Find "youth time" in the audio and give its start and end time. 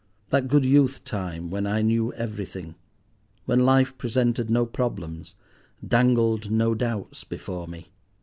0.65-1.51